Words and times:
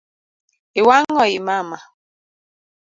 Iwang’o 0.79 1.21
I 1.33 1.37
mama 1.47 1.77